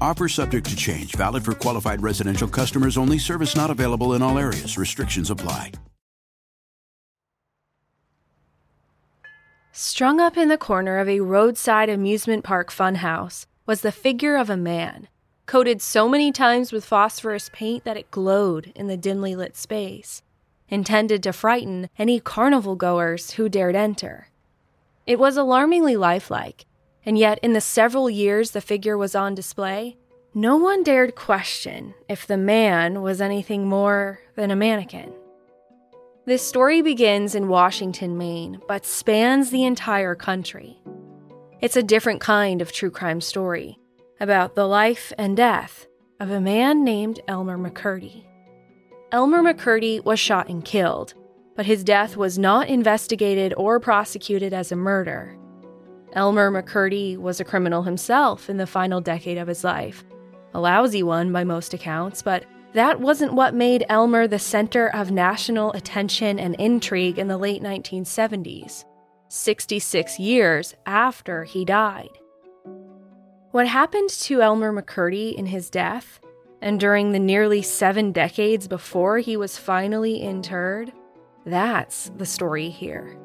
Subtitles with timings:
[0.00, 4.38] Offer subject to change, valid for qualified residential customers only, service not available in all
[4.38, 4.76] areas.
[4.78, 5.72] Restrictions apply.
[9.72, 14.48] Strung up in the corner of a roadside amusement park funhouse was the figure of
[14.48, 15.06] a man,
[15.44, 20.22] coated so many times with phosphorus paint that it glowed in the dimly lit space,
[20.70, 24.28] intended to frighten any carnival goers who dared enter.
[25.06, 26.64] It was alarmingly lifelike,
[27.06, 29.96] and yet in the several years the figure was on display,
[30.34, 35.14] no one dared question if the man was anything more than a mannequin.
[36.26, 40.82] This story begins in Washington, Maine, but spans the entire country.
[41.62, 43.78] It's a different kind of true crime story
[44.18, 45.86] about the life and death
[46.18, 48.24] of a man named Elmer McCurdy.
[49.12, 51.14] Elmer McCurdy was shot and killed,
[51.54, 55.38] but his death was not investigated or prosecuted as a murder.
[56.12, 60.04] Elmer McCurdy was a criminal himself in the final decade of his life,
[60.54, 65.10] a lousy one by most accounts, but that wasn't what made Elmer the center of
[65.10, 68.84] national attention and intrigue in the late 1970s,
[69.28, 72.10] 66 years after he died.
[73.50, 76.20] What happened to Elmer McCurdy in his death,
[76.60, 80.92] and during the nearly seven decades before he was finally interred,
[81.44, 83.16] that's the story here.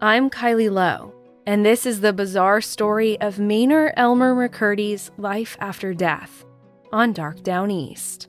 [0.00, 1.12] I'm Kylie Low,
[1.46, 6.44] and this is the bizarre story of Mainer Elmer McCurdy's life after death
[6.92, 8.28] on Dark Downeast.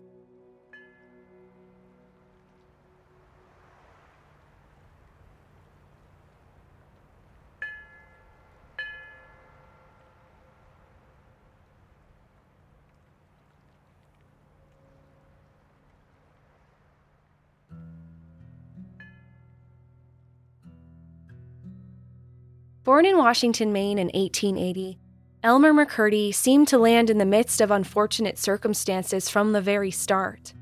[22.88, 24.98] Born in Washington, Maine in 1880,
[25.44, 30.54] Elmer McCurdy seemed to land in the midst of unfortunate circumstances from the very start.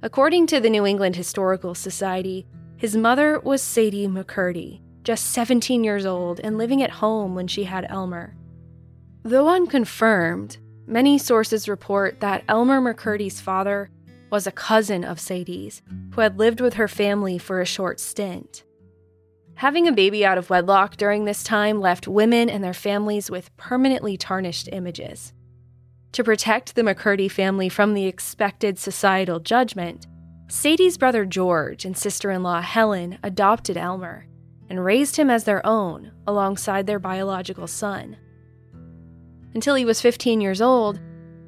[0.00, 2.46] According to the New England Historical Society,
[2.76, 7.64] his mother was Sadie McCurdy, just 17 years old and living at home when she
[7.64, 8.36] had Elmer.
[9.24, 13.90] Though unconfirmed, many sources report that Elmer McCurdy's father
[14.30, 15.82] was a cousin of Sadie's
[16.14, 18.62] who had lived with her family for a short stint.
[19.60, 23.54] Having a baby out of wedlock during this time left women and their families with
[23.58, 25.34] permanently tarnished images.
[26.12, 30.06] To protect the McCurdy family from the expected societal judgment,
[30.48, 34.26] Sadie's brother George and sister in law Helen adopted Elmer
[34.70, 38.16] and raised him as their own alongside their biological son.
[39.52, 40.98] Until he was 15 years old,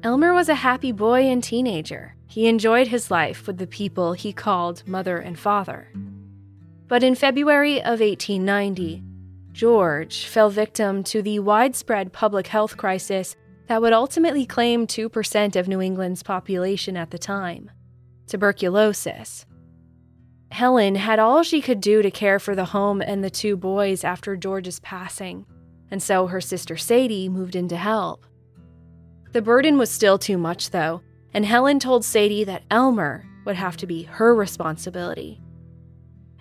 [0.03, 2.15] Elmer was a happy boy and teenager.
[2.27, 5.87] He enjoyed his life with the people he called mother and father.
[6.93, 9.01] But in February of 1890,
[9.51, 15.67] George fell victim to the widespread public health crisis that would ultimately claim 2% of
[15.67, 17.71] New England's population at the time
[18.27, 19.47] tuberculosis.
[20.51, 24.03] Helen had all she could do to care for the home and the two boys
[24.03, 25.47] after George's passing,
[25.89, 28.27] and so her sister Sadie moved in to help.
[29.31, 31.01] The burden was still too much, though,
[31.33, 35.42] and Helen told Sadie that Elmer would have to be her responsibility.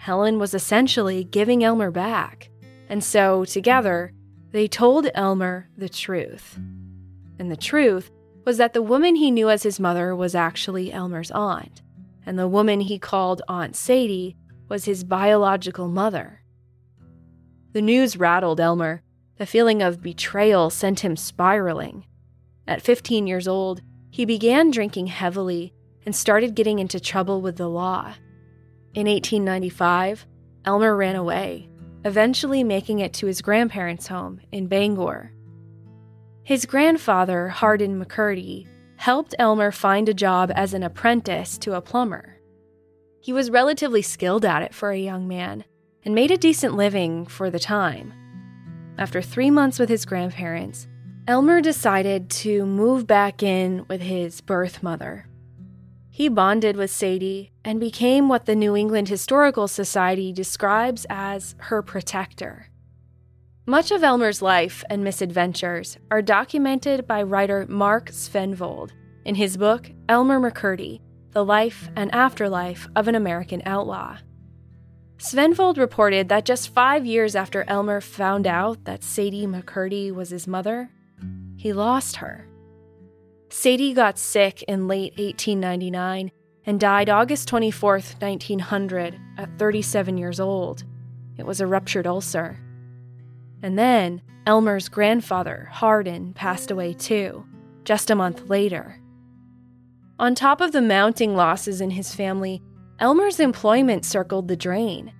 [0.02, 2.50] Helen was essentially giving Elmer back.
[2.88, 4.12] And so, together,
[4.50, 6.58] they told Elmer the truth.
[7.38, 8.10] And the truth
[8.44, 11.82] was that the woman he knew as his mother was actually Elmer's aunt,
[12.26, 14.36] and the woman he called Aunt Sadie
[14.68, 16.42] was his biological mother.
[17.72, 19.04] The news rattled Elmer.
[19.38, 22.06] The feeling of betrayal sent him spiraling.
[22.66, 25.74] At 15 years old, he began drinking heavily
[26.04, 28.14] and started getting into trouble with the law.
[28.94, 30.26] In 1895,
[30.66, 31.70] Elmer ran away,
[32.04, 35.32] eventually making it to his grandparents' home in Bangor.
[36.44, 38.66] His grandfather, Hardin McCurdy,
[38.96, 42.38] helped Elmer find a job as an apprentice to a plumber.
[43.20, 45.64] He was relatively skilled at it for a young man
[46.04, 48.12] and made a decent living for the time.
[48.98, 50.86] After three months with his grandparents,
[51.26, 55.28] Elmer decided to move back in with his birth mother.
[56.10, 61.82] He bonded with Sadie and became what the New England Historical Society describes as her
[61.82, 62.68] protector.
[63.66, 68.90] Much of Elmer's life and misadventures are documented by writer Mark Svenvold
[69.24, 71.00] in his book Elmer McCurdy
[71.30, 74.16] The Life and Afterlife of an American Outlaw.
[75.18, 80.48] Svenvold reported that just five years after Elmer found out that Sadie McCurdy was his
[80.48, 80.90] mother,
[81.56, 82.48] he lost her.
[83.48, 86.32] Sadie got sick in late 1899
[86.66, 90.84] and died August 24, 1900, at 37 years old.
[91.36, 92.58] It was a ruptured ulcer.
[93.62, 97.44] And then Elmer's grandfather, Hardin, passed away too,
[97.84, 99.00] just a month later.
[100.18, 102.62] On top of the mounting losses in his family,
[102.98, 105.12] Elmer's employment circled the drain.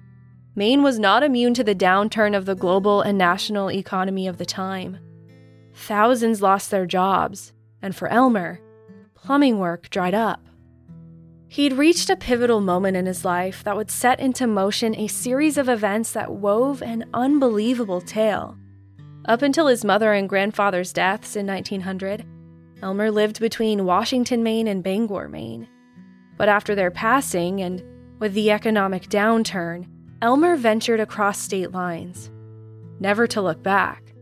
[0.54, 4.46] Maine was not immune to the downturn of the global and national economy of the
[4.46, 4.98] time.
[5.74, 8.60] Thousands lost their jobs, and for Elmer,
[9.14, 10.40] plumbing work dried up.
[11.52, 15.58] He'd reached a pivotal moment in his life that would set into motion a series
[15.58, 18.56] of events that wove an unbelievable tale.
[19.26, 22.25] Up until his mother and grandfather's deaths in 1900,
[22.81, 25.69] Elmer lived between Washington, Maine and Bangor, Maine.
[26.38, 27.82] But after their passing, and
[28.19, 29.87] with the economic downturn,
[30.22, 32.31] Elmer ventured across state lines,
[32.99, 34.14] never to look back.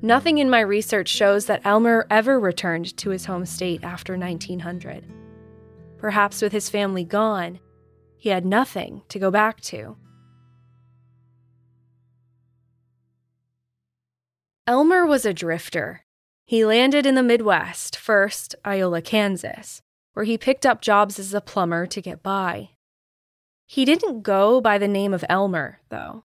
[0.00, 5.17] Nothing in my research shows that Elmer ever returned to his home state after 1900.
[5.98, 7.58] Perhaps with his family gone,
[8.16, 9.96] he had nothing to go back to.
[14.66, 16.04] Elmer was a drifter.
[16.44, 21.40] He landed in the Midwest, first Iola, Kansas, where he picked up jobs as a
[21.40, 22.70] plumber to get by.
[23.66, 26.24] He didn't go by the name of Elmer, though.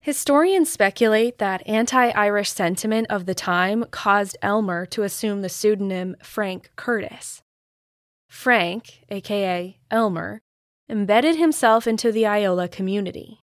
[0.00, 6.16] Historians speculate that anti Irish sentiment of the time caused Elmer to assume the pseudonym
[6.22, 7.42] Frank Curtis.
[8.28, 10.40] Frank, aka Elmer,
[10.88, 13.40] embedded himself into the Iola community.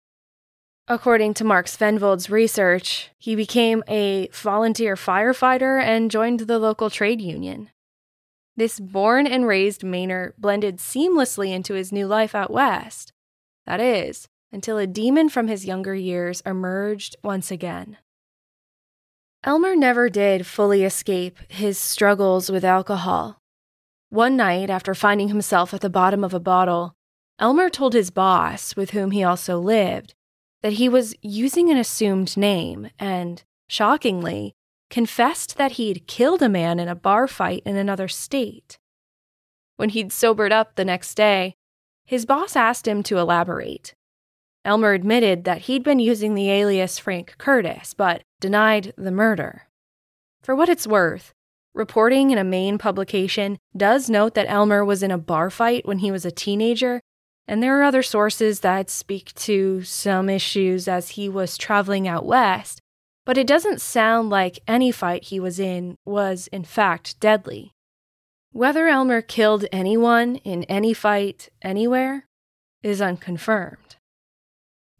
[0.86, 7.22] According to Mark Svenvold's research, he became a volunteer firefighter and joined the local trade
[7.22, 7.70] union.
[8.56, 13.12] This born and raised Mainer blended seamlessly into his new life out west.
[13.66, 17.96] That is, until a demon from his younger years emerged once again.
[19.42, 23.38] Elmer never did fully escape his struggles with alcohol.
[24.14, 26.94] One night, after finding himself at the bottom of a bottle,
[27.40, 30.14] Elmer told his boss, with whom he also lived,
[30.62, 34.54] that he was using an assumed name and, shockingly,
[34.88, 38.78] confessed that he'd killed a man in a bar fight in another state.
[39.78, 41.56] When he'd sobered up the next day,
[42.06, 43.96] his boss asked him to elaborate.
[44.64, 49.62] Elmer admitted that he'd been using the alias Frank Curtis, but denied the murder.
[50.40, 51.34] For what it's worth,
[51.74, 55.98] reporting in a Maine publication does note that Elmer was in a bar fight when
[55.98, 57.00] he was a teenager,
[57.46, 62.24] and there are other sources that speak to some issues as he was traveling out
[62.24, 62.80] west
[63.24, 67.72] but it doesn't sound like any fight he was in was, in fact, deadly.
[68.52, 72.26] Whether Elmer killed anyone in any fight anywhere
[72.82, 73.96] is unconfirmed.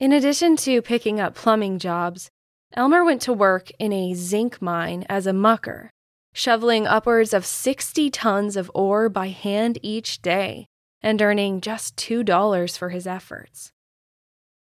[0.00, 2.31] In addition to picking up plumbing jobs,
[2.73, 5.90] Elmer went to work in a zinc mine as a mucker,
[6.35, 10.67] shoveling upwards of 60 tons of ore by hand each day
[11.00, 13.73] and earning just $2 for his efforts.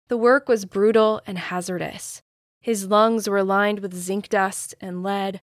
[0.10, 2.22] The work was brutal and hazardous,
[2.62, 5.42] his lungs were lined with zinc dust and lead.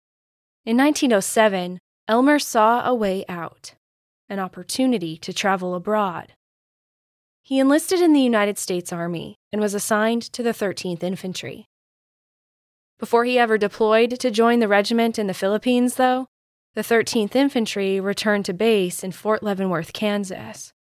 [0.66, 3.76] In 1907, Elmer saw a way out,
[4.28, 6.34] an opportunity to travel abroad.
[7.42, 11.68] He enlisted in the United States Army and was assigned to the 13th Infantry.
[13.00, 16.28] Before he ever deployed to join the regiment in the Philippines, though,
[16.74, 20.74] the 13th Infantry returned to base in Fort Leavenworth, Kansas.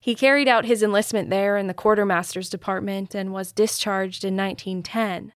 [0.00, 5.32] He carried out his enlistment there in the Quartermaster's Department and was discharged in 1910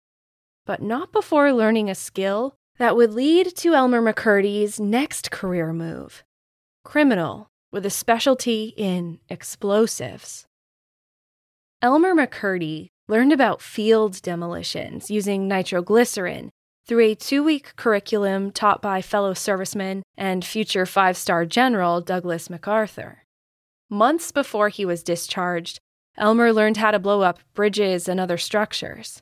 [0.66, 6.24] but not before learning a skill that would lead to Elmer McCurdy's next career move
[6.84, 10.46] criminal with a specialty in explosives.
[11.82, 16.50] Elmer McCurdy learned about field demolitions using nitroglycerin
[16.88, 22.50] through a two week curriculum taught by fellow serviceman and future five star general Douglas
[22.50, 23.20] MacArthur.
[23.88, 25.80] Months before he was discharged,
[26.18, 29.22] Elmer learned how to blow up bridges and other structures.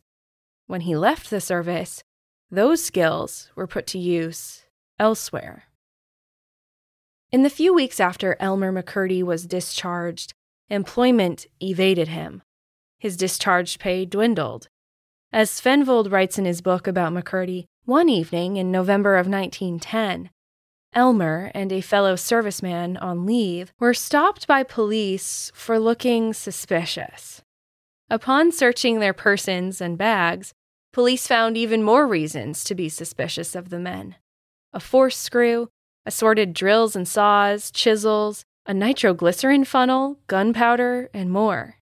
[0.67, 2.01] When he left the service,
[2.49, 4.63] those skills were put to use
[4.99, 5.65] elsewhere.
[7.29, 10.31] In the few weeks after Elmer McCurdy was discharged,
[10.69, 12.41] employment evaded him.
[13.01, 14.67] His discharged pay dwindled.
[15.33, 20.29] As Svenvold writes in his book about McCurdy, one evening in November of 1910,
[20.93, 27.41] Elmer and a fellow serviceman on leave were stopped by police for looking suspicious.
[28.07, 30.53] Upon searching their persons and bags,
[30.93, 34.15] police found even more reasons to be suspicious of the men
[34.73, 35.69] a force screw,
[36.05, 41.80] assorted drills and saws, chisels, a nitroglycerin funnel, gunpowder, and more.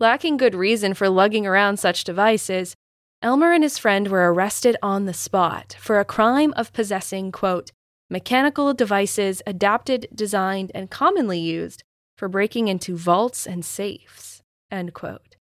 [0.00, 2.74] Lacking good reason for lugging around such devices,
[3.20, 7.70] Elmer and his friend were arrested on the spot for a crime of possessing, quote,
[8.08, 11.82] mechanical devices adapted, designed, and commonly used
[12.16, 14.40] for breaking into vaults and safes,
[14.70, 15.36] end quote.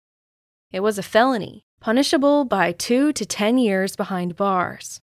[0.72, 5.00] It was a felony, punishable by two to ten years behind bars.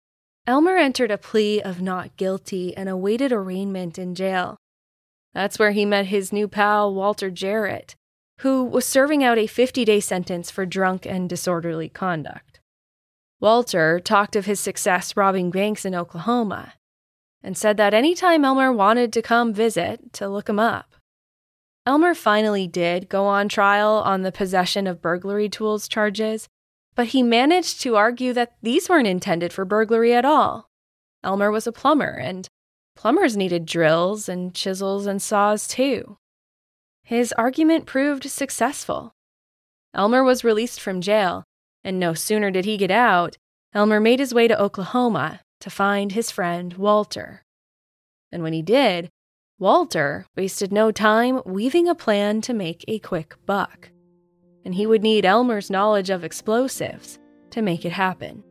[0.47, 4.59] Elmer entered a plea of not guilty and awaited arraignment in jail.
[5.33, 7.95] That's where he met his new pal, Walter Jarrett,
[8.39, 12.61] who was serving out a 50 day sentence for drunk and disorderly conduct.
[13.41, 16.75] Walter talked of his success robbing banks in Oklahoma
[17.43, 20.95] and said that anytime Elmer wanted to come visit, to look him up.
[21.87, 26.49] Elmer finally did go on trial on the possession of burglary tools charges,
[26.95, 30.69] but he managed to argue that these weren't intended for burglary at all.
[31.23, 32.49] Elmer was a plumber, and
[32.95, 36.19] plumbers needed drills and chisels and saws too.
[37.09, 39.15] His argument proved successful.
[39.95, 41.45] Elmer was released from jail,
[41.83, 43.39] and no sooner did he get out,
[43.73, 47.45] Elmer made his way to Oklahoma to find his friend Walter.
[48.31, 49.09] And when he did,
[49.59, 53.89] Walter wasted no time weaving a plan to make a quick buck.
[54.67, 57.19] And he would need Elmer's knowledge of explosives
[57.53, 58.45] to make it happen.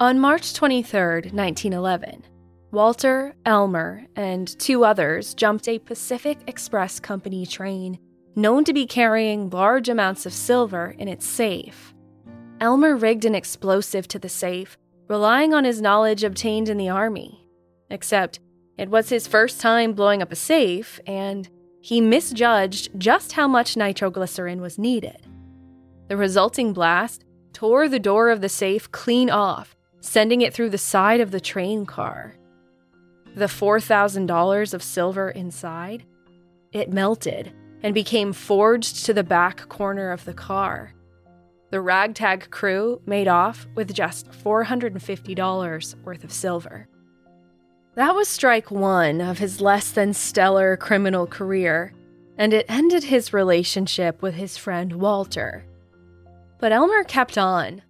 [0.00, 2.24] On March 23, 1911,
[2.70, 7.98] Walter, Elmer, and two others jumped a Pacific Express Company train
[8.36, 11.94] known to be carrying large amounts of silver in its safe.
[12.60, 14.76] Elmer rigged an explosive to the safe,
[15.08, 17.48] relying on his knowledge obtained in the Army.
[17.88, 18.38] Except,
[18.76, 21.48] it was his first time blowing up a safe, and
[21.80, 25.26] he misjudged just how much nitroglycerin was needed.
[26.08, 30.78] The resulting blast tore the door of the safe clean off, sending it through the
[30.78, 32.34] side of the train car.
[33.38, 36.04] The $4,000 of silver inside?
[36.72, 37.52] It melted
[37.84, 40.92] and became forged to the back corner of the car.
[41.70, 46.88] The ragtag crew made off with just $450 worth of silver.
[47.94, 51.94] That was strike one of his less than stellar criminal career,
[52.38, 55.64] and it ended his relationship with his friend Walter.
[56.58, 57.82] But Elmer kept on.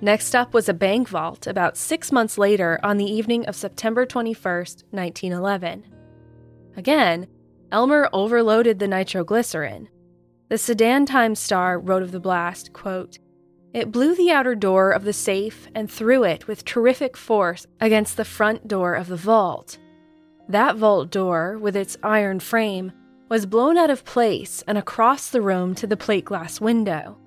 [0.00, 4.04] Next up was a bank vault about six months later on the evening of September
[4.04, 5.86] 21st, 1911.
[6.76, 7.26] Again,
[7.72, 9.88] Elmer overloaded the nitroglycerin.
[10.48, 13.18] The Sedan Times Star wrote of the blast, quote,
[13.72, 18.16] it blew the outer door of the safe and threw it with terrific force against
[18.16, 19.78] the front door of the vault.
[20.48, 22.92] That vault door, with its iron frame,
[23.28, 27.18] was blown out of place and across the room to the plate glass window.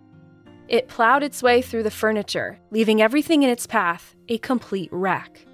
[0.68, 5.46] It plowed its way through the furniture, leaving everything in its path a complete wreck.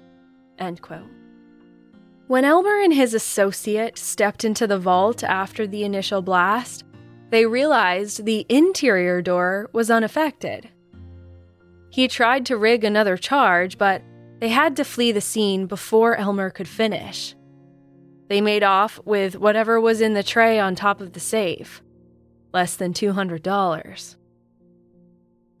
[2.26, 6.84] When Elmer and his associate stepped into the vault after the initial blast,
[7.30, 10.68] they realized the interior door was unaffected.
[11.90, 14.02] He tried to rig another charge, but
[14.40, 17.34] they had to flee the scene before Elmer could finish.
[18.28, 21.82] They made off with whatever was in the tray on top of the safe
[22.52, 24.16] less than $200.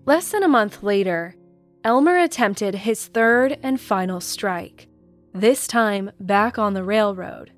[0.06, 1.34] Less than a month later,
[1.82, 4.88] Elmer attempted his third and final strike,
[5.32, 7.52] this time back on the railroad.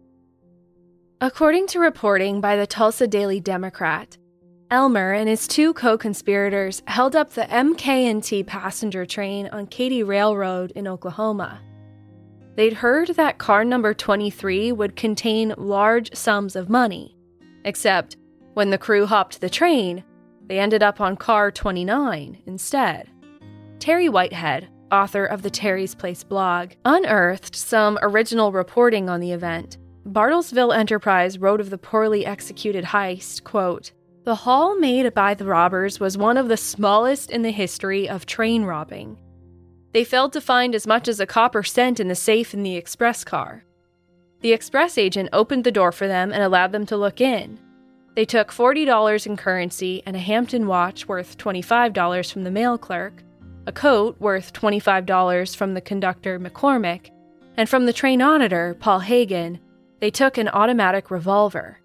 [1.20, 4.16] According to reporting by the Tulsa Daily Democrat,
[4.70, 10.86] Elmer and his two co-conspirators held up the MK&T passenger train on Katy Railroad in
[10.86, 11.60] Oklahoma.
[12.54, 17.16] They'd heard that car number 23 would contain large sums of money,
[17.64, 18.16] except
[18.54, 20.04] when the crew hopped the train,
[20.46, 23.10] they ended up on car 29 instead.
[23.78, 29.78] Terry Whitehead, author of the Terry's Place blog, unearthed some original reporting on the event.
[30.06, 33.92] Bartlesville Enterprise wrote of the poorly executed heist, quote,
[34.26, 38.26] the haul made by the robbers was one of the smallest in the history of
[38.26, 39.18] train robbing.
[39.92, 42.74] They failed to find as much as a copper cent in the safe in the
[42.74, 43.62] express car.
[44.40, 47.60] The express agent opened the door for them and allowed them to look in.
[48.16, 53.22] They took $40 in currency and a Hampden watch worth $25 from the mail clerk,
[53.66, 57.10] a coat worth $25 from the conductor McCormick,
[57.58, 59.60] and from the train auditor, Paul Hagen,
[60.00, 61.78] they took an automatic revolver.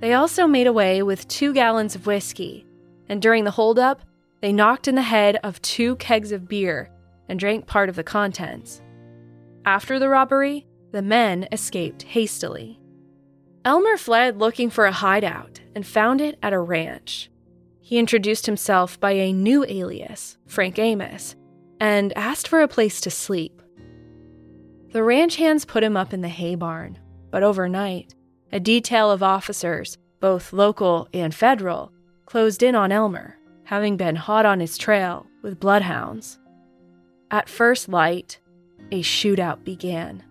[0.00, 2.66] They also made away with two gallons of whiskey,
[3.08, 4.02] and during the holdup,
[4.40, 6.90] they knocked in the head of two kegs of beer
[7.28, 8.82] and drank part of the contents.
[9.64, 12.80] After the robbery, the men escaped hastily.
[13.64, 17.30] Elmer fled looking for a hideout and found it at a ranch.
[17.80, 21.34] He introduced himself by a new alias, Frank Amos,
[21.80, 23.62] and asked for a place to sleep.
[24.92, 26.98] The ranch hands put him up in the hay barn,
[27.30, 28.14] but overnight,
[28.52, 31.90] a detail of officers, both local and federal,
[32.26, 36.38] closed in on Elmer, having been hot on his trail with bloodhounds.
[37.30, 38.38] At first light,
[38.92, 40.22] a shootout began.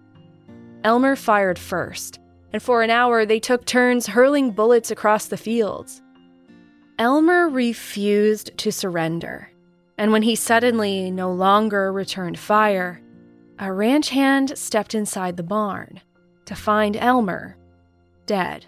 [0.84, 2.20] Elmer fired first,
[2.53, 6.01] and for an hour they took turns hurling bullets across the fields.
[7.00, 9.51] Elmer refused to surrender,
[9.98, 13.01] and when he suddenly no longer returned fire,
[13.60, 16.00] a ranch hand stepped inside the barn
[16.45, 17.57] to find Elmer
[18.25, 18.67] dead.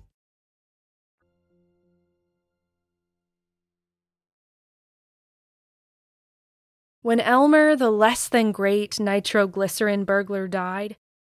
[7.03, 10.97] When Elmer, the less than great nitroglycerin burglar, died,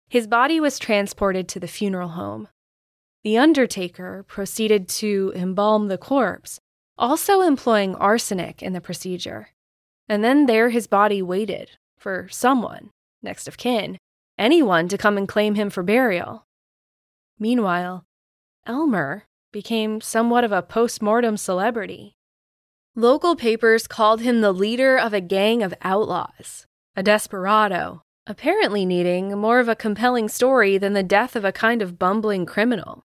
[0.08, 2.48] his body was transported to the funeral home.
[3.22, 6.60] The undertaker proceeded to embalm the corpse,
[6.98, 9.50] also employing arsenic in the procedure.
[10.08, 12.90] And then there his body waited for someone,
[13.22, 13.98] next of kin,
[14.36, 16.44] anyone to come and claim him for burial.
[17.38, 18.04] Meanwhile,
[18.66, 22.16] Elmer became somewhat of a post mortem celebrity.
[22.94, 29.38] Local papers called him the leader of a gang of outlaws, a desperado, apparently needing
[29.38, 33.02] more of a compelling story than the death of a kind of bumbling criminal.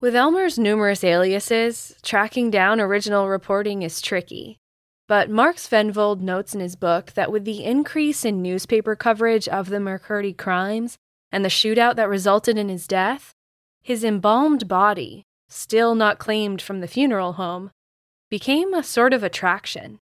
[0.00, 4.60] With Elmer's numerous aliases, tracking down original reporting is tricky.
[5.08, 9.70] But Mark Svenvold notes in his book that with the increase in newspaper coverage of
[9.70, 10.98] the McCurdy crimes
[11.32, 13.34] and the shootout that resulted in his death,
[13.82, 17.72] his embalmed body, still not claimed from the funeral home,
[18.30, 19.98] became a sort of attraction.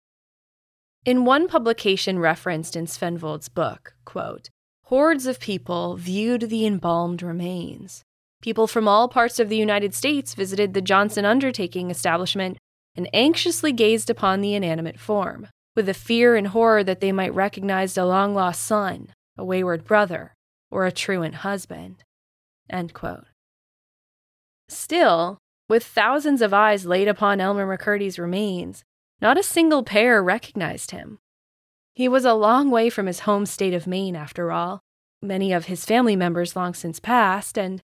[1.04, 4.50] In one publication referenced in Svenvold's book, quote,
[4.84, 8.02] hordes of people viewed the embalmed remains.
[8.42, 12.58] People from all parts of the United States visited the Johnson Undertaking establishment
[12.94, 17.34] and anxiously gazed upon the inanimate form, with the fear and horror that they might
[17.34, 20.34] recognize a long lost son, a wayward brother,
[20.70, 22.04] or a truant husband.
[22.68, 23.24] End quote.
[24.68, 25.38] Still,
[25.68, 28.84] with thousands of eyes laid upon Elmer McCurdy's remains,
[29.20, 31.18] not a single pair recognized him.
[31.94, 34.82] He was a long way from his home state of Maine, after all,
[35.20, 37.82] many of his family members long since passed, and,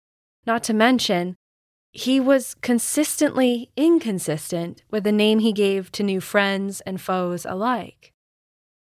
[0.47, 1.37] not to mention,
[1.93, 8.13] he was consistently inconsistent with the name he gave to new friends and foes alike.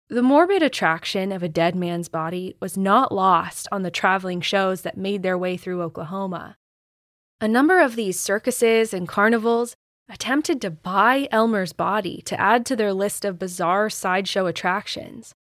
[0.09, 4.81] The morbid attraction of a dead man's body was not lost on the traveling shows
[4.81, 6.57] that made their way through Oklahoma.
[7.39, 9.75] A number of these circuses and carnivals
[10.09, 15.35] attempted to buy Elmer's body to add to their list of bizarre sideshow attractions.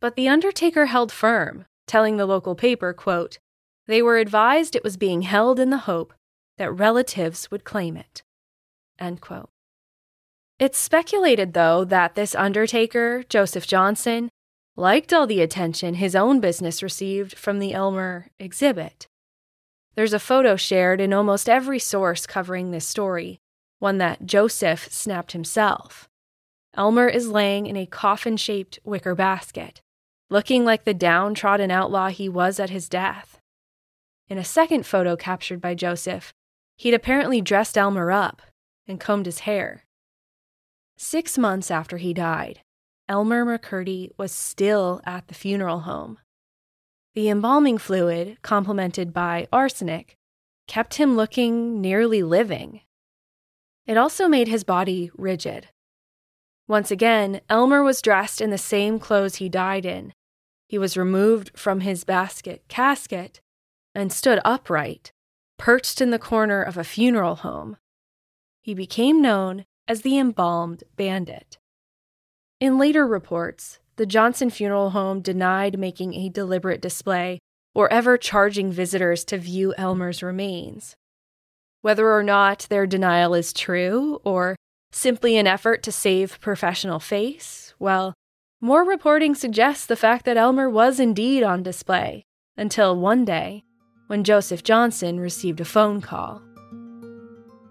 [0.00, 3.38] But the Undertaker held firm, telling the local paper, quote,
[3.86, 6.14] they were advised it was being held in the hope
[6.56, 8.22] that relatives would claim it.
[8.98, 9.50] End quote.
[10.58, 14.30] It's speculated, though, that this undertaker, Joseph Johnson,
[14.76, 19.08] liked all the attention his own business received from the Elmer exhibit.
[19.94, 23.40] There's a photo shared in almost every source covering this story,
[23.78, 26.08] one that Joseph snapped himself.
[26.76, 29.80] Elmer is laying in a coffin shaped wicker basket,
[30.30, 33.38] looking like the downtrodden outlaw he was at his death.
[34.28, 36.32] In a second photo captured by Joseph,
[36.76, 38.42] he'd apparently dressed Elmer up
[38.88, 39.84] and combed his hair.
[40.96, 42.62] Six months after he died,
[43.08, 46.18] Elmer McCurdy was still at the funeral home.
[47.14, 50.16] The embalming fluid, complemented by arsenic,
[50.66, 52.80] kept him looking nearly living.
[53.86, 55.68] It also made his body rigid.
[56.66, 60.12] Once again, Elmer was dressed in the same clothes he died in.
[60.66, 63.40] He was removed from his basket casket
[63.94, 65.12] and stood upright,
[65.58, 67.76] perched in the corner of a funeral home.
[68.62, 71.58] He became known as the embalmed bandit.
[72.58, 77.38] In later reports, the Johnson Funeral Home denied making a deliberate display
[77.74, 80.94] or ever charging visitors to view Elmer's remains.
[81.82, 84.56] Whether or not their denial is true or
[84.92, 88.14] simply an effort to save professional face, well,
[88.60, 92.24] more reporting suggests the fact that Elmer was indeed on display
[92.56, 93.64] until one day
[94.06, 96.42] when Joseph Johnson received a phone call.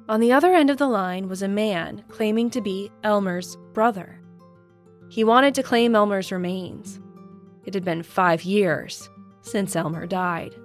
[0.09, 4.22] On the other end of the line was a man claiming to be Elmer's brother.
[5.13, 6.99] He wanted to claim Elmer's remains.
[7.65, 10.55] It had been five years since Elmer died.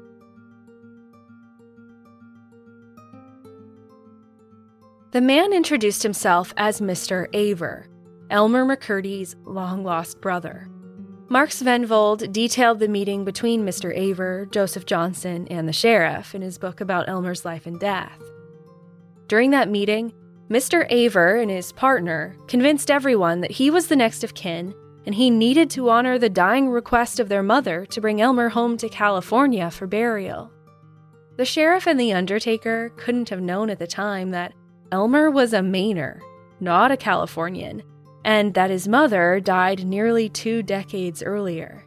[5.11, 7.26] The man introduced himself as Mr.
[7.34, 7.88] Aver,
[8.30, 10.70] Elmer McCurdy's long lost brother.
[11.28, 13.94] Mark Svenvold detailed the meeting between Mr.
[13.94, 18.22] Aver, Joseph Johnson, and the sheriff in his book about Elmer's life and death.
[19.26, 20.14] During that meeting,
[20.50, 20.87] Mr.
[20.88, 25.30] Aver and his partner convinced everyone that he was the next of kin and he
[25.30, 29.70] needed to honor the dying request of their mother to bring Elmer home to California
[29.70, 30.50] for burial.
[31.37, 34.54] The sheriff and the undertaker couldn't have known at the time that
[34.90, 36.20] Elmer was a Mainer,
[36.61, 37.82] not a Californian,
[38.24, 41.87] and that his mother died nearly two decades earlier.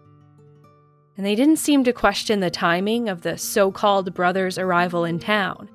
[1.18, 5.20] And they didn't seem to question the timing of the so called brother's arrival in
[5.20, 5.70] town.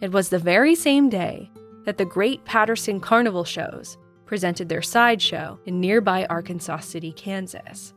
[0.00, 1.50] It was the very same day
[1.84, 7.92] that the Great Patterson Carnival shows presented their sideshow in nearby Arkansas City, Kansas.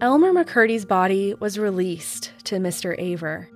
[0.00, 2.94] Elmer McCurdy's body was released to Mr.
[2.98, 3.48] Aver,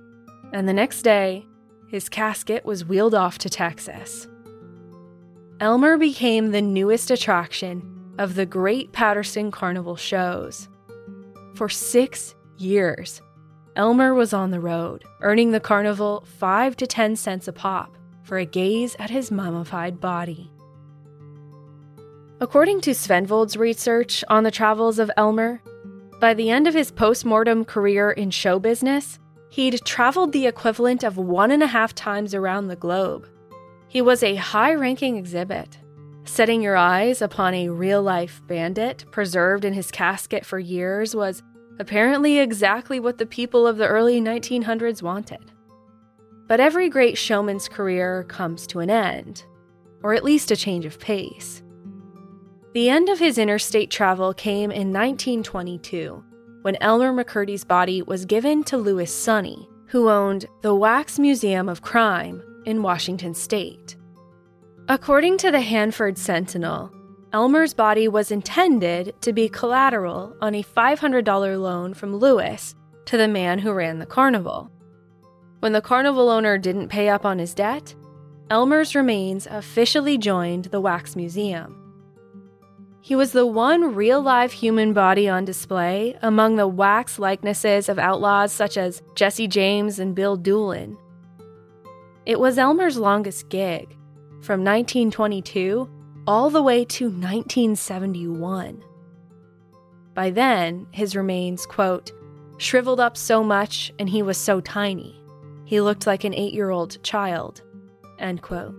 [0.53, 1.45] and the next day,
[1.87, 4.27] his casket was wheeled off to Texas.
[5.59, 10.69] Elmer became the newest attraction of the Great Patterson Carnival shows.
[11.55, 13.21] For six years,
[13.75, 17.97] Elmer was on the road, earning the carnival five to ten cents a pop
[18.29, 20.51] for a gaze at his mummified body.
[22.39, 25.63] According to Svenvold's research on the travels of Elmer,
[26.21, 29.17] by the end of his post mortem career in show business,
[29.49, 33.27] he'd traveled the equivalent of one and a half times around the globe.
[33.87, 35.79] He was a high ranking exhibit.
[36.23, 41.41] Setting your eyes upon a real life bandit preserved in his casket for years was
[41.79, 45.51] apparently exactly what the people of the early 1900s wanted.
[46.49, 49.45] But every great showman's career comes to an end,
[50.03, 51.61] or at least a change of pace.
[52.73, 56.23] The end of his interstate travel came in 1922
[56.63, 61.83] when Elmer McCurdy's body was given to Louis Sonney, who owned the Wax Museum of
[61.83, 63.95] Crime in Washington state.
[64.87, 66.91] According to the Hanford Sentinel,
[67.31, 72.73] Elmer's body was intended to be collateral on a $500 loan from Louis
[73.05, 74.71] to the man who ran the carnival.
[75.59, 77.93] When the carnival owner didn't pay up on his debt,
[78.49, 81.75] Elmer's remains officially joined the Wax Museum.
[83.01, 87.99] He was the one real live human body on display among the wax likenesses of
[87.99, 90.97] outlaws such as Jesse James and Bill Doolin.
[92.25, 93.89] It was Elmer's longest gig,
[94.41, 95.89] from 1922
[96.27, 98.83] all the way to 1971.
[100.13, 102.11] By then, his remains, quote,
[102.57, 105.18] shriveled up so much and he was so tiny.
[105.69, 107.61] He looked like an eight year old child.
[108.17, 108.73] End quote.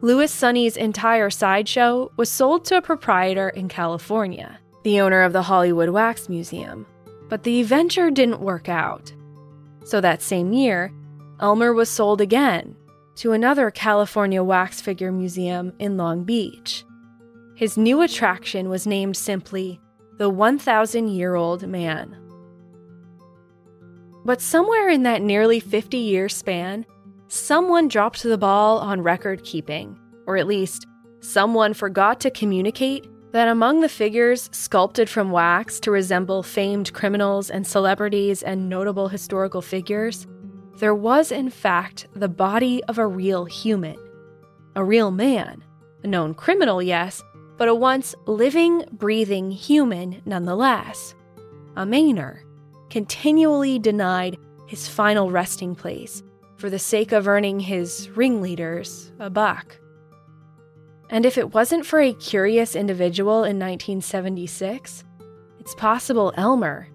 [0.00, 5.42] Louis Sonney's entire sideshow was sold to a proprietor in California, the owner of the
[5.42, 6.86] Hollywood Wax Museum,
[7.28, 9.12] but the venture didn't work out.
[9.84, 10.90] So that same year,
[11.40, 12.74] Elmer was sold again
[13.16, 16.86] to another California wax figure museum in Long Beach.
[17.54, 19.78] His new attraction was named simply
[20.16, 22.21] the 1,000 Year Old Man.
[24.24, 26.86] But somewhere in that nearly 50 year span,
[27.28, 30.86] someone dropped the ball on record keeping, or at least,
[31.20, 37.50] someone forgot to communicate that among the figures sculpted from wax to resemble famed criminals
[37.50, 40.26] and celebrities and notable historical figures,
[40.76, 43.96] there was in fact the body of a real human.
[44.76, 45.64] A real man.
[46.04, 47.22] A known criminal, yes,
[47.56, 51.14] but a once living, breathing human nonetheless.
[51.76, 52.40] A Mainer
[52.92, 56.22] continually denied his final resting place
[56.58, 59.78] for the sake of earning his ringleaders a buck.
[61.08, 65.04] And if it wasn't for a curious individual in 1976,
[65.58, 66.86] it's possible Elmer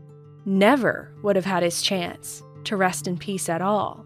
[0.45, 4.05] never would have had his chance to rest in peace at all.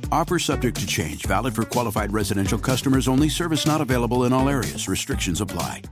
[0.11, 4.49] Offer subject to change, valid for qualified residential customers only, service not available in all
[4.49, 4.87] areas.
[4.87, 5.83] Restrictions apply.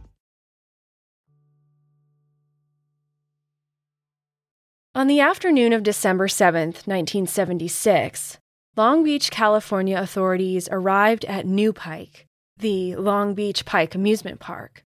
[4.95, 8.37] On the afternoon of December 7th, 1976,
[8.75, 12.25] Long Beach, California authorities arrived at Nu-Pike,
[12.57, 14.83] the Long Beach Pike amusement park.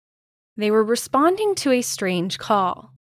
[0.55, 2.93] They were responding to a strange call.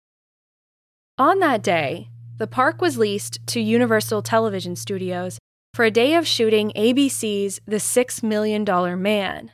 [1.19, 2.09] On that day,
[2.39, 5.39] the park was leased to Universal Television Studios
[5.77, 9.53] for a day of shooting ABC's The Six Million Dollar Man.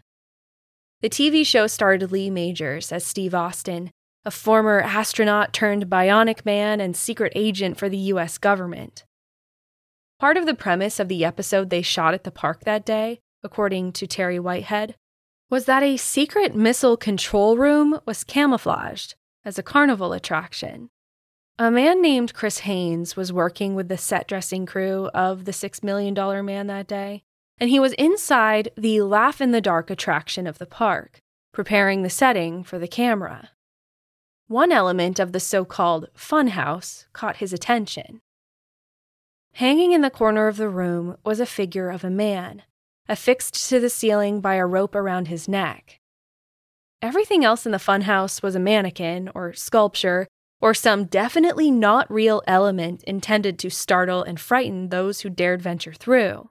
[1.01, 3.91] The TV show starred Lee Majors as Steve Austin,
[4.25, 9.03] a former astronaut turned bionic man and secret agent for the US government.
[10.21, 13.91] Part of the premise of the episode they shot at the park that day, according
[13.95, 14.95] to Terry Whitehead,
[15.51, 20.89] was that a secret missile control room was camouflaged as a carnival attraction.
[21.59, 25.83] A man named Chris Haynes was working with the set dressing crew of the Six
[25.83, 27.23] Million Dollar Man that day,
[27.59, 31.21] and he was inside the Laff in the Dark attraction of the park,
[31.53, 33.51] preparing the setting for the camera.
[34.49, 38.21] One element of the so called funhouse caught his attention.
[39.55, 42.63] Hanging in the corner of the room was a figure of a man,
[43.11, 46.01] affixed to the ceiling by a rope around his neck.
[47.03, 50.27] Everything else in the funhouse was a mannequin or sculpture
[50.63, 55.93] or some definitely not real element intended to startle and frighten those who dared venture
[55.93, 56.49] through.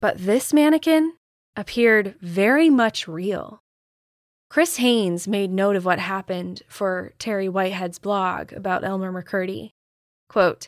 [0.00, 1.14] But this mannequin
[1.56, 3.62] appeared very much real.
[4.50, 9.70] Chris Haynes made note of what happened for Terry Whitehead's blog about Elmer McCurdy.
[10.28, 10.66] Quote,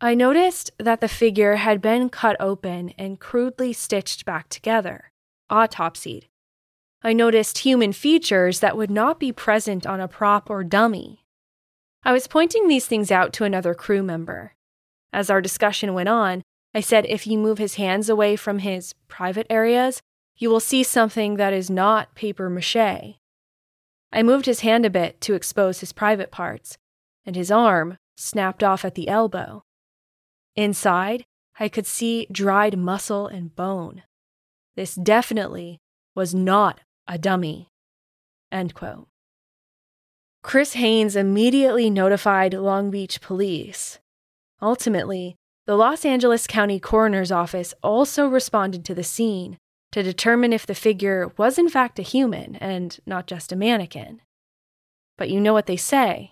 [0.00, 5.10] I noticed that the figure had been cut open and crudely stitched back together,
[5.50, 6.24] autopsied.
[7.02, 11.25] I noticed human features that would not be present on a prop or dummy.
[12.06, 14.54] I was pointing these things out to another crew member.
[15.12, 18.94] As our discussion went on, I said if you move his hands away from his
[19.08, 20.00] private areas,
[20.36, 22.76] you will see something that is not paper mache.
[22.76, 26.78] I moved his hand a bit to expose his private parts,
[27.24, 29.64] and his arm snapped off at the elbow.
[30.54, 31.24] Inside,
[31.58, 34.04] I could see dried muscle and bone.
[34.76, 35.80] This definitely
[36.14, 37.68] was not a dummy.
[38.52, 39.08] End quote.
[40.46, 43.98] Chris Haynes immediately notified Long Beach police.
[44.62, 45.34] Ultimately,
[45.66, 49.58] the Los Angeles County Coroner's Office also responded to the scene
[49.90, 54.20] to determine if the figure was in fact a human and not just a mannequin.
[55.18, 56.30] But you know what they say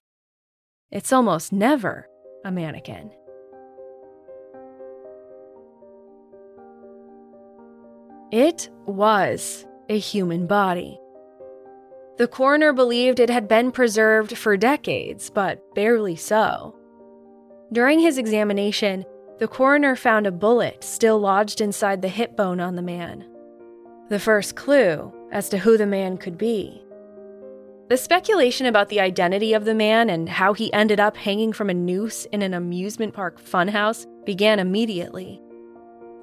[0.92, 2.06] it's almost never
[2.44, 3.10] a mannequin.
[8.30, 11.00] It was a human body.
[12.16, 16.76] The coroner believed it had been preserved for decades, but barely so.
[17.72, 19.04] During his examination,
[19.38, 23.24] the coroner found a bullet still lodged inside the hip bone on the man
[24.08, 26.82] the first clue as to who the man could be.
[27.88, 31.70] The speculation about the identity of the man and how he ended up hanging from
[31.70, 35.40] a noose in an amusement park funhouse began immediately.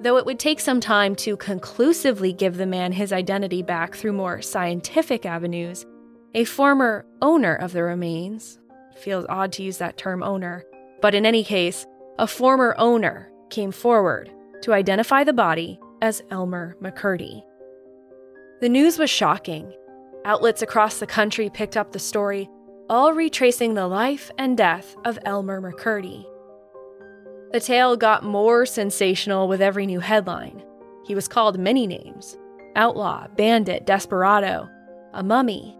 [0.02, 4.14] Though it would take some time to conclusively give the man his identity back through
[4.14, 5.86] more scientific avenues,
[6.34, 8.58] a former owner of the remains
[8.96, 10.64] feels odd to use that term owner,
[11.00, 11.86] but in any case,
[12.18, 14.30] a former owner came forward
[14.62, 17.42] to identify the body as Elmer McCurdy.
[18.60, 19.72] The news was shocking.
[20.24, 22.48] Outlets across the country picked up the story,
[22.88, 26.24] all retracing the life and death of Elmer McCurdy.
[27.52, 30.62] The tale got more sensational with every new headline.
[31.04, 32.38] He was called many names
[32.74, 34.66] outlaw, bandit, desperado,
[35.12, 35.76] a mummy.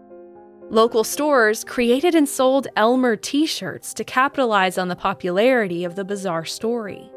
[0.69, 6.05] Local stores created and sold Elmer t shirts to capitalize on the popularity of the
[6.05, 7.11] bizarre story.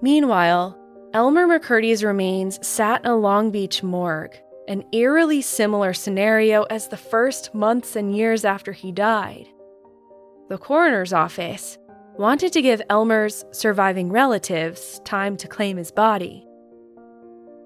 [0.00, 0.78] Meanwhile,
[1.12, 4.34] Elmer McCurdy's remains sat in a Long Beach morgue,
[4.66, 9.46] an eerily similar scenario as the first months and years after he died.
[10.48, 11.76] The coroner's office
[12.18, 16.46] wanted to give Elmer's surviving relatives time to claim his body.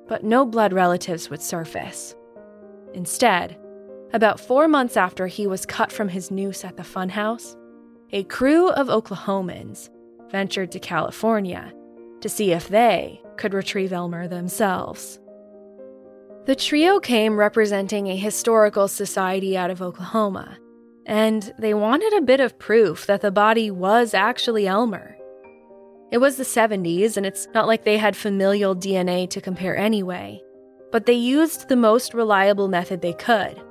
[0.09, 2.15] But no blood relatives would surface.
[2.95, 3.59] Instead,
[4.13, 7.57] about four months after he was cut from his noose at the funhouse,
[8.13, 9.91] a crew of Oklahomans
[10.31, 11.73] ventured to California
[12.21, 15.19] to see if they could retrieve Elmer themselves.
[16.47, 20.57] The trio came representing a historical society out of Oklahoma,
[21.07, 25.17] and they wanted a bit of proof that the body was actually Elmer.
[26.11, 30.43] It was the 70s, and it's not like they had familial DNA to compare anyway,
[30.93, 33.63] but they used the most reliable method they could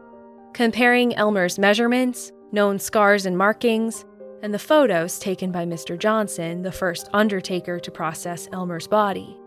[0.53, 4.05] comparing Elmer's measurements, known scars and markings,
[4.41, 5.99] and the photos taken by Mr.
[5.99, 9.37] Johnson, the first undertaker to process Elmer's body.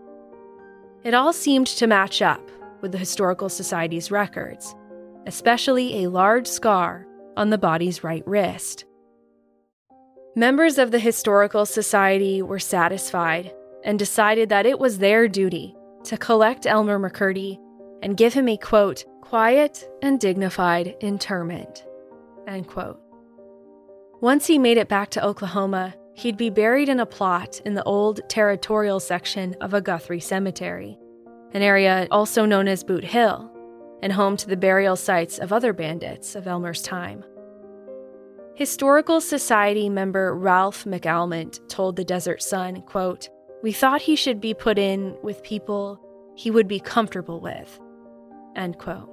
[1.03, 4.75] It all seemed to match up with the Historical Society's records,
[5.25, 7.07] especially a large scar
[7.39, 8.83] on the body's right wrist.
[10.35, 13.53] Members of the Historical Society were satisfied
[13.85, 15.73] and decided that it was their duty
[16.03, 17.57] to collect Elmer McCurdy
[18.03, 21.85] and give him a quote, quiet and dignified interment.
[22.45, 22.99] End quote.
[24.19, 27.83] Once he made it back to Oklahoma, he'd be buried in a plot in the
[27.83, 30.97] old territorial section of a Guthrie cemetery,
[31.53, 33.49] an area also known as Boot Hill,
[34.01, 37.23] and home to the burial sites of other bandits of Elmer's time.
[38.59, 43.29] Historical Society member Ralph McAlmont told the Desert Sun, quote,
[43.63, 45.97] We thought he should be put in with people
[46.35, 47.79] he would be comfortable with.
[48.57, 49.09] End quote.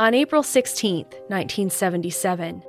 [0.00, 2.64] On April 16, 1977,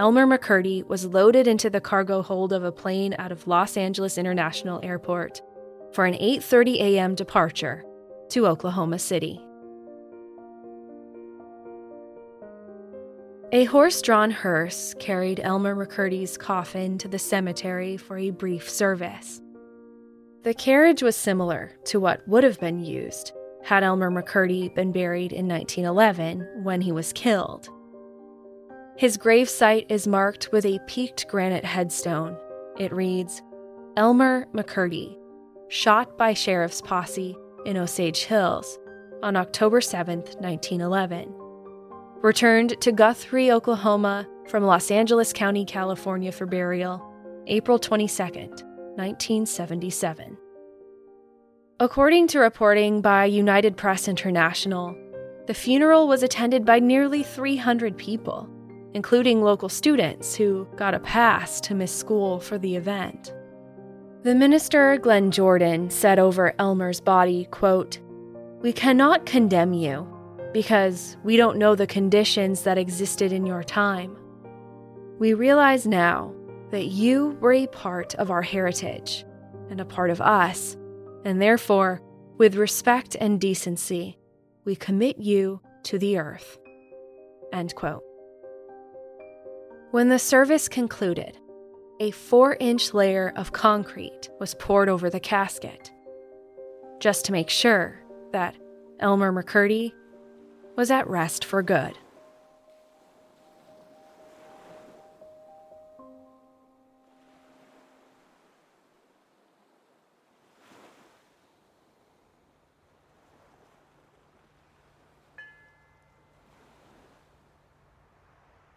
[0.00, 4.18] Elmer McCurdy was loaded into the cargo hold of a plane out of Los Angeles
[4.18, 5.40] International Airport
[5.92, 7.14] for an 8:30 a.m.
[7.14, 7.84] departure
[8.30, 9.40] to Oklahoma City.
[13.52, 19.40] A horse-drawn hearse carried Elmer McCurdy's coffin to the cemetery for a brief service.
[20.44, 23.32] The carriage was similar to what would have been used
[23.64, 27.68] had Elmer McCurdy been buried in 1911 when he was killed.
[28.96, 32.36] His gravesite is marked with a peaked granite headstone.
[32.78, 33.42] It reads
[33.96, 35.18] Elmer McCurdy,
[35.66, 37.36] shot by sheriff's posse
[37.66, 38.78] in Osage Hills
[39.24, 41.39] on October 7, 1911.
[42.22, 47.02] Returned to Guthrie, Oklahoma from Los Angeles County, California for burial,
[47.46, 50.36] April 22, 1977.
[51.78, 54.94] According to reporting by United Press International,
[55.46, 58.46] the funeral was attended by nearly 300 people,
[58.92, 63.32] including local students who got a pass to miss school for the event.
[64.24, 67.98] The minister, Glenn Jordan, said over Elmer's body, quote,
[68.60, 70.19] We cannot condemn you
[70.52, 74.16] because we don't know the conditions that existed in your time.
[75.18, 76.34] We realize now
[76.70, 79.24] that you were a part of our heritage
[79.70, 80.76] and a part of us
[81.24, 82.00] and therefore,
[82.38, 84.18] with respect and decency,
[84.64, 86.58] we commit you to the earth.
[87.52, 88.02] End quote.
[89.90, 91.36] When the service concluded,
[92.00, 95.90] a four inch layer of concrete was poured over the casket,
[97.00, 98.00] just to make sure
[98.32, 98.56] that
[99.00, 99.92] Elmer McCurdy
[100.80, 101.98] was at rest for good.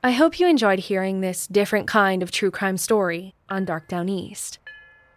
[0.03, 4.59] I hope you enjoyed hearing this different kind of true crime story on Dark Downeast.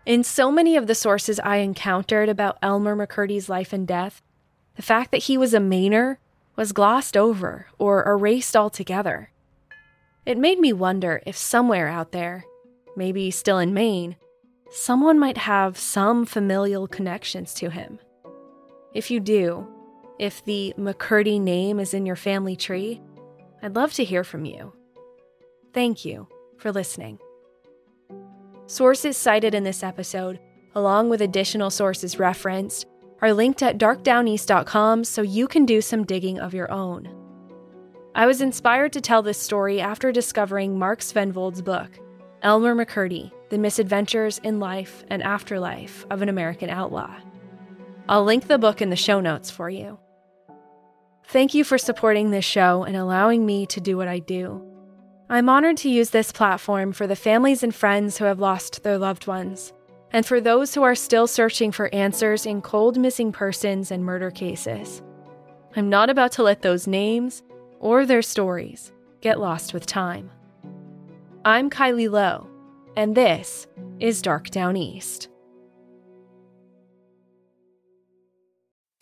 [0.06, 4.22] In so many of the sources I encountered about Elmer McCurdy's life and death,
[4.76, 6.18] the fact that he was a Mainer
[6.56, 9.30] was glossed over or erased altogether.
[10.24, 12.44] It made me wonder if somewhere out there,
[12.96, 14.16] maybe still in Maine,
[14.70, 18.00] someone might have some familial connections to him.
[18.94, 19.68] If you do,
[20.18, 23.00] if the McCurdy name is in your family tree,
[23.62, 24.72] I'd love to hear from you.
[25.72, 26.26] Thank you
[26.58, 27.18] for listening.
[28.66, 30.40] Sources cited in this episode,
[30.74, 32.86] along with additional sources referenced,
[33.22, 37.08] are linked at darkdowneast.com so you can do some digging of your own.
[38.14, 41.90] I was inspired to tell this story after discovering Mark Svenvold's book,
[42.42, 47.14] Elmer McCurdy The Misadventures in Life and Afterlife of an American Outlaw.
[48.08, 49.98] I'll link the book in the show notes for you.
[51.28, 54.62] Thank you for supporting this show and allowing me to do what I do.
[55.28, 58.96] I'm honored to use this platform for the families and friends who have lost their
[58.96, 59.72] loved ones,
[60.16, 64.30] and for those who are still searching for answers in cold missing persons and murder
[64.30, 65.02] cases.
[65.76, 67.42] I'm not about to let those names
[67.80, 70.30] or their stories get lost with time.
[71.44, 72.48] I'm Kylie Low,
[72.96, 73.66] and this
[74.00, 75.28] is Dark Downeast.